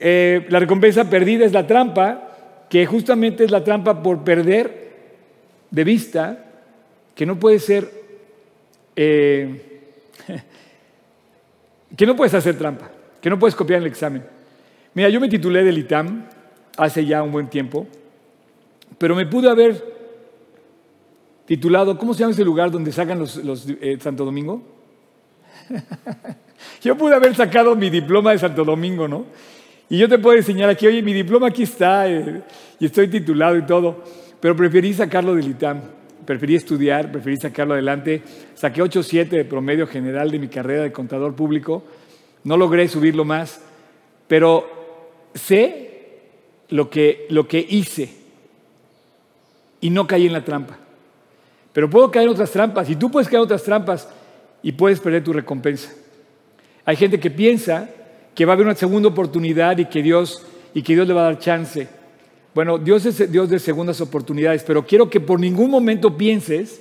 [0.00, 2.29] Eh, la recompensa perdida es la trampa,
[2.70, 4.90] que justamente es la trampa por perder
[5.70, 6.46] de vista
[7.14, 7.90] que no puede ser,
[8.96, 9.82] eh,
[11.96, 14.24] que no puedes hacer trampa que no puedes copiar el examen.
[14.94, 16.26] Mira, yo me titulé del ITAM
[16.76, 17.86] hace ya un buen tiempo,
[18.98, 20.00] pero me pude haber
[21.46, 23.38] titulado, ¿cómo se llama ese lugar donde sacan los,
[23.80, 24.62] eh, Santo Domingo?
[26.82, 29.26] yo pude haber sacado mi diploma de Santo Domingo, ¿no?
[29.90, 32.42] Y yo te puedo enseñar aquí, oye, mi diploma aquí está, eh,
[32.78, 34.04] y estoy titulado y todo,
[34.38, 35.80] pero preferí sacarlo del ITAM,
[36.24, 38.22] preferí estudiar, preferí sacarlo adelante.
[38.54, 41.82] Saqué 8.7 de promedio general de mi carrera de contador público,
[42.44, 43.60] no logré subirlo más,
[44.28, 46.20] pero sé
[46.68, 48.14] lo que, lo que hice
[49.80, 50.78] y no caí en la trampa.
[51.72, 54.08] Pero puedo caer en otras trampas y tú puedes caer en otras trampas
[54.62, 55.92] y puedes perder tu recompensa.
[56.84, 57.88] Hay gente que piensa
[58.34, 61.22] que va a haber una segunda oportunidad y que Dios, y que Dios le va
[61.22, 61.88] a dar chance.
[62.54, 66.80] Bueno, Dios es Dios de segundas oportunidades, pero quiero que por ningún momento pienses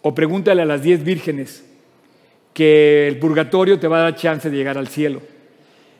[0.00, 1.64] o pregúntale a las diez vírgenes,
[2.52, 5.20] que el purgatorio te va a dar chance de llegar al cielo.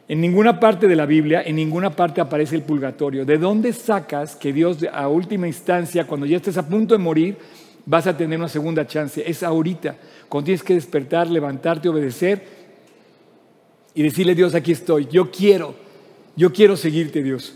[0.06, 3.24] En ninguna parte de la Biblia, en ninguna parte aparece el purgatorio.
[3.24, 7.36] ¿De dónde sacas que Dios a última instancia, cuando ya estés a punto de morir,
[7.86, 9.22] vas a tener una segunda chance?
[9.26, 9.96] Es ahorita,
[10.28, 12.63] cuando tienes que despertar, levantarte, obedecer
[13.94, 15.74] y decirle, Dios, aquí estoy, yo quiero,
[16.36, 17.54] yo quiero seguirte, Dios.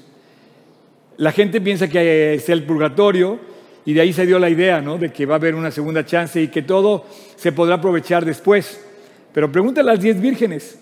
[1.17, 3.41] La gente piensa que es el purgatorio
[3.85, 4.99] y de ahí se dio la idea, ¿no?
[4.99, 7.05] De que va a haber una segunda chance y que todo
[7.37, 8.85] se podrá aprovechar después.
[9.33, 10.79] Pero pregúntale a las diez vírgenes,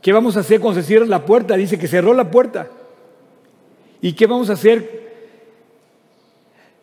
[0.00, 1.54] ¿qué vamos a hacer cuando se cierra la puerta?
[1.56, 2.70] Dice que cerró la puerta.
[4.00, 5.02] ¿Y qué vamos a hacer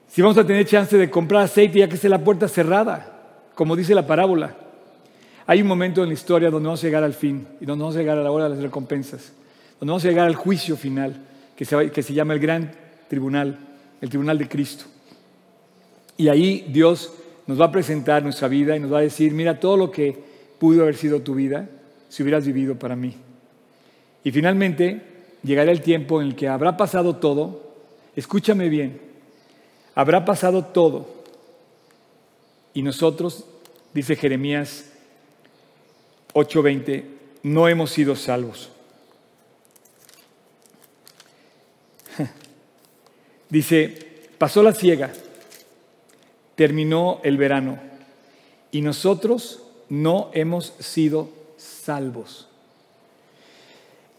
[0.07, 3.49] si vamos a tener chance de comprar aceite ya que esté la puerta cerrada?
[3.55, 4.68] Como dice la parábola.
[5.49, 7.95] Hay un momento en la historia donde vamos a llegar al fin y donde vamos
[7.95, 9.33] a llegar a la hora de las recompensas,
[9.79, 12.71] donde vamos a llegar al juicio final, que se, que se llama el gran
[13.07, 13.57] tribunal,
[13.99, 14.85] el tribunal de Cristo.
[16.17, 17.11] Y ahí Dios
[17.47, 20.15] nos va a presentar nuestra vida y nos va a decir, mira todo lo que
[20.59, 21.67] pudo haber sido tu vida
[22.09, 23.15] si hubieras vivido para mí.
[24.23, 25.01] Y finalmente
[25.41, 27.73] llegará el tiempo en el que habrá pasado todo,
[28.15, 29.01] escúchame bien,
[29.95, 31.07] habrá pasado todo
[32.71, 33.45] y nosotros,
[33.95, 34.88] dice Jeremías
[36.33, 37.03] 8:20,
[37.43, 38.69] no hemos sido salvos.
[43.49, 45.11] Dice, pasó la ciega
[46.59, 47.79] terminó el verano
[48.69, 52.49] y nosotros no hemos sido salvos.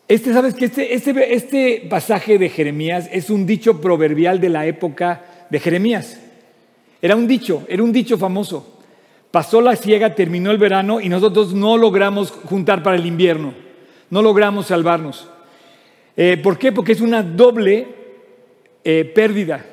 [0.08, 4.64] Este, ¿sabes que este, este, este pasaje de Jeremías es un dicho proverbial de la
[4.64, 6.18] época de Jeremías.
[7.02, 8.79] Era un dicho, era un dicho famoso.
[9.30, 13.54] Pasó la ciega, terminó el verano y nosotros no logramos juntar para el invierno.
[14.10, 15.28] No logramos salvarnos.
[16.16, 16.72] Eh, ¿Por qué?
[16.72, 17.86] Porque es una doble
[18.82, 19.64] eh, pérdida.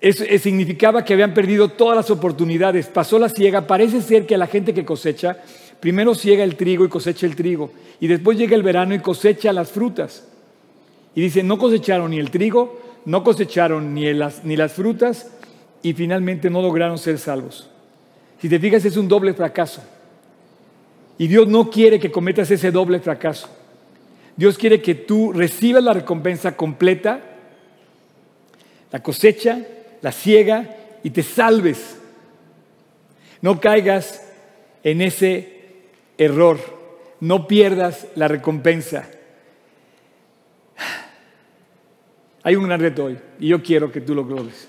[0.00, 2.88] Eh, significaba que habían perdido todas las oportunidades.
[2.88, 3.66] Pasó la siega.
[3.66, 5.38] Parece ser que a la gente que cosecha,
[5.80, 7.72] primero ciega el trigo y cosecha el trigo.
[8.00, 10.28] Y después llega el verano y cosecha las frutas.
[11.14, 15.30] Y dice, no cosecharon ni el trigo, no cosecharon ni las, ni las frutas
[15.82, 17.70] y finalmente no lograron ser salvos.
[18.44, 19.82] Si te fijas, es un doble fracaso.
[21.16, 23.48] Y Dios no quiere que cometas ese doble fracaso.
[24.36, 27.22] Dios quiere que tú recibas la recompensa completa,
[28.92, 29.60] la cosecha,
[30.02, 31.96] la ciega y te salves.
[33.40, 34.30] No caigas
[34.82, 35.62] en ese
[36.18, 36.58] error.
[37.20, 39.08] No pierdas la recompensa.
[42.42, 44.68] Hay un gran reto hoy y yo quiero que tú lo logres,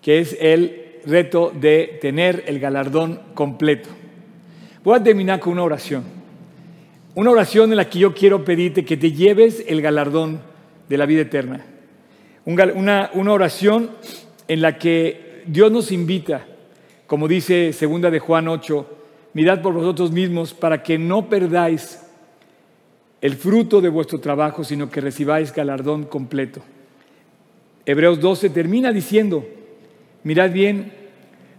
[0.00, 3.88] que es el reto de tener el galardón completo.
[4.84, 6.04] Voy a terminar con una oración.
[7.14, 10.40] Una oración en la que yo quiero pedirte que te lleves el galardón
[10.88, 11.64] de la vida eterna.
[12.44, 13.90] Una, una oración
[14.46, 16.46] en la que Dios nos invita,
[17.06, 18.86] como dice segunda de Juan 8,
[19.34, 22.00] mirad por vosotros mismos para que no perdáis
[23.20, 26.62] el fruto de vuestro trabajo, sino que recibáis galardón completo.
[27.84, 29.46] Hebreos 12 termina diciendo,
[30.28, 30.92] mirad bien,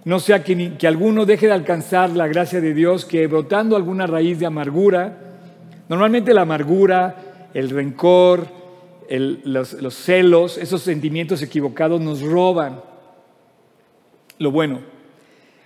[0.05, 4.05] no sea que, que, alguno deje de alcanzar la gracia de Dios, que brotando alguna
[4.05, 5.17] raíz de amargura,
[5.89, 7.15] normalmente la amargura,
[7.55, 8.45] el rencor,
[9.09, 12.79] los, los celos, esos sentimientos equivocados nos roban
[14.37, 14.81] lo bueno,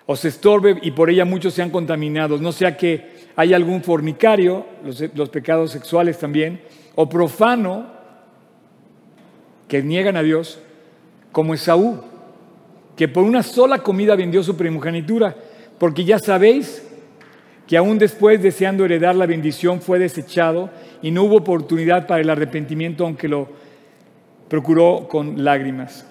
[0.06, 4.66] o se estorbe y por ella muchos sean contaminados, no sea que haya algún fornicario,
[4.86, 6.62] los, los pecados sexuales también,
[6.96, 7.86] o profano,
[9.68, 10.60] que niegan a Dios,
[11.34, 12.13] como Esaú,
[12.96, 15.36] que por una sola comida vendió su primogenitura,
[15.78, 16.84] porque ya sabéis
[17.68, 20.70] que aún después, deseando heredar la bendición, fue desechado
[21.02, 23.48] y no hubo oportunidad para el arrepentimiento, aunque lo
[24.50, 26.06] procuró con lágrimas.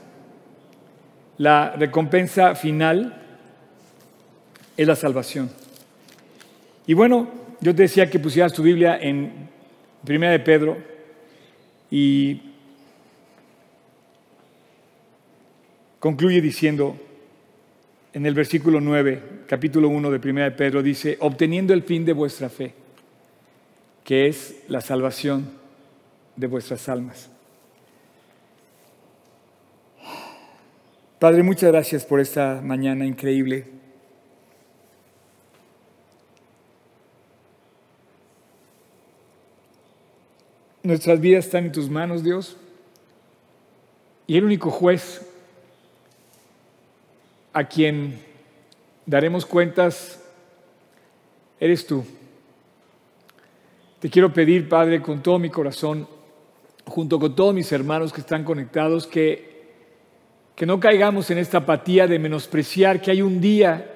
[1.38, 3.20] La recompensa final
[4.76, 5.50] es la salvación.
[6.86, 7.28] Y bueno,
[7.60, 9.48] yo te decía que pusieras tu Biblia en
[10.04, 10.78] Primera de Pedro
[11.90, 12.51] y
[16.02, 16.96] concluye diciendo
[18.12, 22.12] en el versículo 9, capítulo 1 de 1 de Pedro, dice, obteniendo el fin de
[22.12, 22.74] vuestra fe,
[24.02, 25.52] que es la salvación
[26.34, 27.30] de vuestras almas.
[31.20, 33.68] Padre, muchas gracias por esta mañana increíble.
[40.82, 42.56] Nuestras vidas están en tus manos, Dios.
[44.26, 45.28] Y el único juez
[47.52, 48.18] a quien
[49.06, 50.22] daremos cuentas
[51.60, 52.04] eres tú.
[54.00, 56.08] Te quiero pedir, Padre, con todo mi corazón,
[56.84, 59.74] junto con todos mis hermanos que están conectados, que,
[60.56, 63.88] que no caigamos en esta apatía de menospreciar que hay un día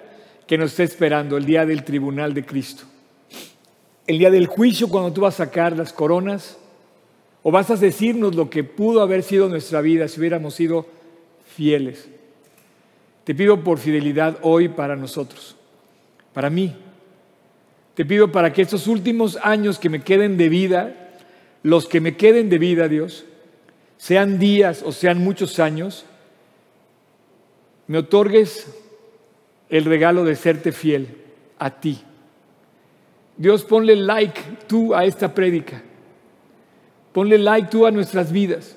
[0.47, 2.85] que nos está esperando, el día del tribunal de Cristo.
[4.07, 6.57] El día del juicio cuando tú vas a sacar las coronas
[7.43, 10.87] o vas a decirnos lo que pudo haber sido nuestra vida si hubiéramos sido
[11.57, 12.09] fieles.
[13.27, 15.57] Te pido por fidelidad hoy para nosotros,
[16.33, 16.77] para mí.
[17.97, 21.11] Te pido para que estos últimos años que me queden de vida,
[21.65, 23.25] los que me queden de vida, Dios,
[23.97, 26.07] sean días o sean muchos años,
[27.89, 28.73] me otorgues
[29.71, 31.09] el regalo de serte fiel
[31.59, 32.01] a ti.
[33.37, 35.83] Dios, ponle like tú a esta prédica.
[37.13, 38.77] Ponle like tú a nuestras vidas.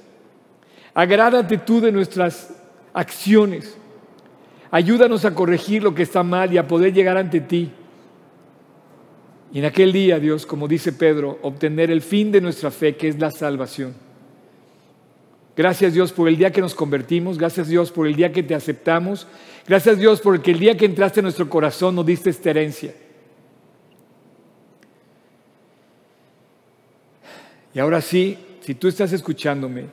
[0.96, 2.52] Agrádate tú de nuestras
[2.94, 3.78] acciones.
[4.72, 7.72] Ayúdanos a corregir lo que está mal y a poder llegar ante ti.
[9.52, 13.08] Y en aquel día, Dios, como dice Pedro, obtener el fin de nuestra fe, que
[13.08, 13.96] es la salvación.
[15.60, 18.56] Gracias Dios por el día que nos convertimos, gracias Dios por el día que te
[18.56, 19.28] aceptamos,
[19.68, 22.94] gracias Dios por el día que entraste en nuestro corazón nos diste esta herencia.
[27.74, 29.88] Y ahora sí, si tú estás escuchándome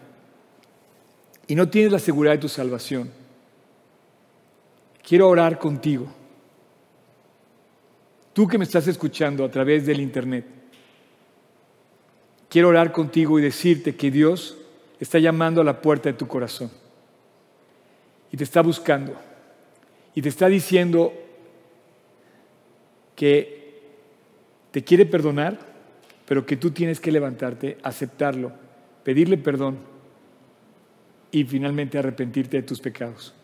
[1.49, 3.11] y no tienes la seguridad de tu salvación,
[5.07, 6.09] quiero orar contigo.
[8.33, 10.45] Tú que me estás escuchando a través del Internet,
[12.49, 14.59] quiero orar contigo y decirte que Dios
[14.99, 16.71] está llamando a la puerta de tu corazón
[18.33, 19.15] y te está buscando
[20.15, 21.13] y te está diciendo
[23.15, 23.81] que
[24.73, 25.59] te quiere perdonar,
[26.27, 28.53] pero que tú tienes que levantarte, aceptarlo,
[29.05, 29.79] pedirle perdón
[31.31, 33.36] y finalmente arrepentirte de tus pecados.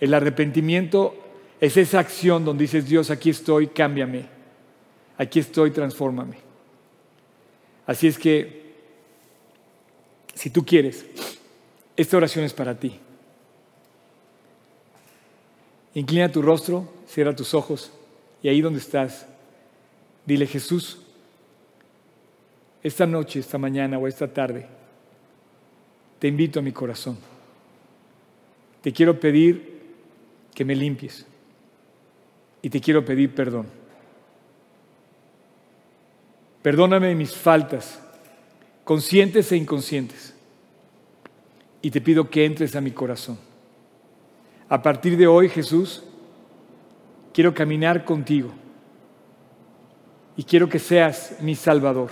[0.00, 1.14] El arrepentimiento
[1.60, 4.26] es esa acción donde dices, Dios, aquí estoy, cámbiame.
[5.16, 6.36] Aquí estoy, transfórmame.
[7.86, 8.74] Así es que,
[10.34, 11.04] si tú quieres,
[11.96, 13.00] esta oración es para ti.
[15.94, 17.90] Inclina tu rostro, cierra tus ojos
[18.42, 19.26] y ahí donde estás,
[20.24, 21.00] dile Jesús,
[22.82, 24.66] esta noche, esta mañana o esta tarde,
[26.20, 27.18] te invito a mi corazón.
[28.80, 29.77] Te quiero pedir
[30.58, 31.24] que me limpies
[32.62, 33.68] y te quiero pedir perdón.
[36.62, 38.02] Perdóname mis faltas,
[38.82, 40.34] conscientes e inconscientes,
[41.80, 43.38] y te pido que entres a mi corazón.
[44.68, 46.02] A partir de hoy, Jesús,
[47.32, 48.50] quiero caminar contigo
[50.36, 52.10] y quiero que seas mi Salvador.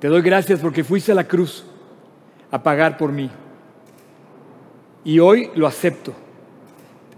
[0.00, 1.64] Te doy gracias porque fuiste a la cruz
[2.50, 3.30] a pagar por mí.
[5.02, 6.25] Y hoy lo acepto.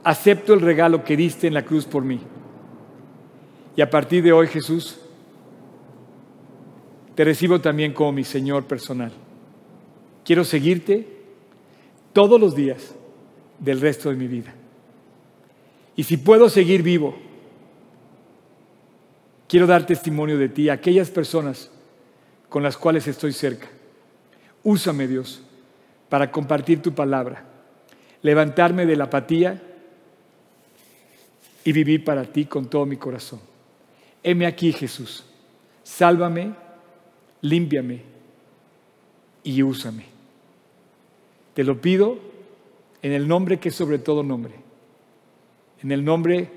[0.05, 2.20] Acepto el regalo que diste en la cruz por mí.
[3.76, 4.99] Y a partir de hoy, Jesús,
[7.14, 9.12] te recibo también como mi Señor personal.
[10.24, 11.07] Quiero seguirte
[12.12, 12.94] todos los días
[13.59, 14.55] del resto de mi vida.
[15.96, 17.16] Y si puedo seguir vivo,
[19.49, 21.70] quiero dar testimonio de ti a aquellas personas
[22.49, 23.68] con las cuales estoy cerca.
[24.62, 25.42] Úsame, Dios,
[26.09, 27.44] para compartir tu palabra,
[28.22, 29.62] levantarme de la apatía
[31.68, 33.40] y vivir para ti con todo mi corazón.
[34.22, 35.22] Heme aquí, Jesús.
[35.82, 36.54] Sálvame,
[37.42, 38.00] límpiame
[39.44, 40.06] y úsame.
[41.52, 42.18] Te lo pido
[43.02, 44.54] en el nombre que es sobre todo nombre,
[45.82, 46.50] en el nombre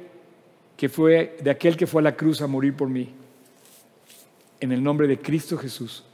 [0.78, 3.10] que fue de aquel que fue a la cruz a morir por mí,
[4.62, 6.06] en el nombre de Cristo Jesús.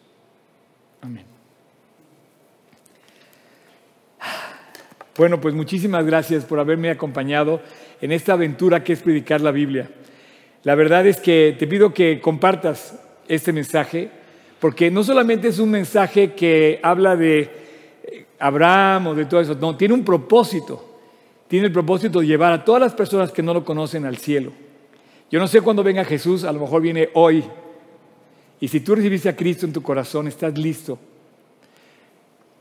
[1.02, 1.26] Amén.
[5.16, 7.62] Bueno, pues muchísimas gracias por haberme acompañado
[8.02, 9.90] en esta aventura que es predicar la Biblia.
[10.64, 14.10] La verdad es que te pido que compartas este mensaje,
[14.60, 17.50] porque no solamente es un mensaje que habla de
[18.40, 19.56] Abraham o de todo eso.
[19.56, 20.84] No, tiene un propósito.
[21.48, 24.52] Tiene el propósito de llevar a todas las personas que no lo conocen al cielo.
[25.30, 27.44] Yo no sé cuándo venga Jesús, a lo mejor viene hoy.
[28.60, 30.98] Y si tú recibiste a Cristo en tu corazón, estás listo.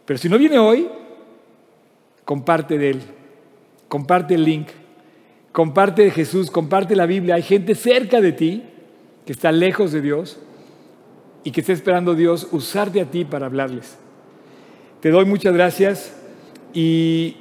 [0.04, 0.88] Pero si no viene hoy,
[2.24, 3.02] comparte de Él.
[3.88, 4.68] Comparte el link.
[5.56, 7.36] Comparte Jesús, comparte la Biblia.
[7.36, 8.62] Hay gente cerca de ti
[9.24, 10.38] que está lejos de Dios
[11.44, 13.96] y que está esperando Dios usarte a ti para hablarles.
[15.00, 16.14] Te doy muchas gracias
[16.74, 17.38] y,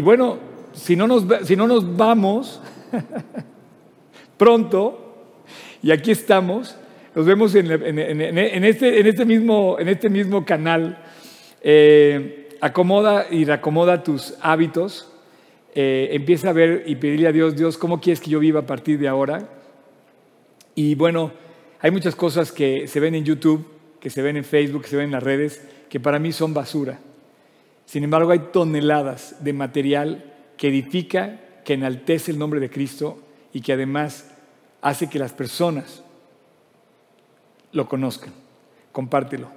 [0.00, 0.38] bueno,
[0.74, 2.62] si no nos, si no nos vamos
[4.36, 5.26] pronto,
[5.82, 6.76] y aquí estamos,
[7.16, 7.68] nos vemos en,
[8.64, 11.02] este, en este, mismo, en este mismo canal.
[11.62, 15.09] Eh, acomoda y reacomoda tus hábitos.
[15.74, 18.66] Eh, empieza a ver y pedirle a Dios, Dios, ¿cómo quieres que yo viva a
[18.66, 19.48] partir de ahora?
[20.74, 21.32] Y bueno,
[21.80, 23.66] hay muchas cosas que se ven en YouTube,
[24.00, 26.54] que se ven en Facebook, que se ven en las redes, que para mí son
[26.54, 26.98] basura.
[27.86, 33.18] Sin embargo, hay toneladas de material que edifica, que enaltece el nombre de Cristo
[33.52, 34.30] y que además
[34.80, 36.02] hace que las personas
[37.72, 38.32] lo conozcan.
[38.92, 39.50] Compártelo.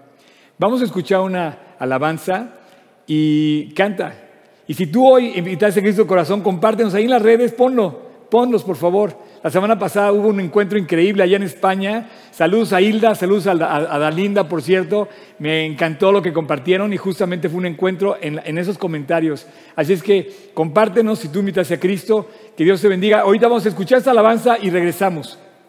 [0.57, 2.59] Vamos a escuchar una alabanza
[3.07, 4.22] y canta.
[4.67, 7.99] Y si tú hoy invitas a Cristo Corazón, compártenos ahí en las redes, ponlo,
[8.29, 9.15] ponlos por favor.
[9.43, 12.09] La semana pasada hubo un encuentro increíble allá en España.
[12.31, 15.09] Saludos a Hilda, saludos a, Dalinda, por cierto.
[15.37, 19.45] Me encantó lo que compartieron y justamente fue un encuentro en, en esos comentarios.
[19.75, 22.29] Así es que compártenos si tú invitas a Cristo.
[22.55, 23.19] Que Dios te bendiga.
[23.19, 25.37] Ahorita vamos a escuchar esta alabanza y regresamos.